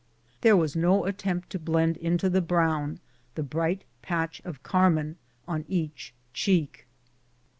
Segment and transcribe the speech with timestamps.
[0.41, 2.99] There was no at tempt to blend into the brown
[3.35, 6.87] the bright patch of car mine on each cheek.